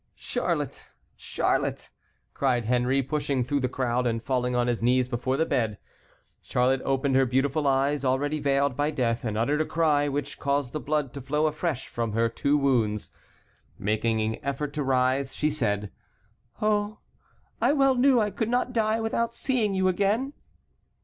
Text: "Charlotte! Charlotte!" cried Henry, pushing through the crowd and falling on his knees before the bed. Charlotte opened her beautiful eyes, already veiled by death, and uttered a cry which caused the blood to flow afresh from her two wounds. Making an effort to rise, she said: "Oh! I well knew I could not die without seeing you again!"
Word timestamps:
"Charlotte! 0.15 0.87
Charlotte!" 1.15 1.91
cried 2.33 2.65
Henry, 2.65 3.03
pushing 3.03 3.43
through 3.43 3.59
the 3.59 3.69
crowd 3.69 4.07
and 4.07 4.23
falling 4.23 4.55
on 4.55 4.65
his 4.65 4.81
knees 4.81 5.07
before 5.07 5.37
the 5.37 5.45
bed. 5.45 5.77
Charlotte 6.41 6.81
opened 6.83 7.15
her 7.15 7.23
beautiful 7.27 7.67
eyes, 7.67 8.03
already 8.03 8.39
veiled 8.39 8.75
by 8.75 8.89
death, 8.89 9.23
and 9.23 9.37
uttered 9.37 9.61
a 9.61 9.63
cry 9.65 10.07
which 10.07 10.39
caused 10.39 10.73
the 10.73 10.79
blood 10.79 11.13
to 11.13 11.21
flow 11.21 11.45
afresh 11.45 11.87
from 11.87 12.13
her 12.13 12.27
two 12.27 12.57
wounds. 12.57 13.11
Making 13.77 14.21
an 14.21 14.43
effort 14.43 14.73
to 14.73 14.83
rise, 14.83 15.35
she 15.35 15.51
said: 15.51 15.91
"Oh! 16.63 16.97
I 17.61 17.71
well 17.71 17.93
knew 17.93 18.19
I 18.19 18.31
could 18.31 18.49
not 18.49 18.73
die 18.73 18.99
without 18.99 19.35
seeing 19.35 19.75
you 19.75 19.87
again!" 19.87 20.33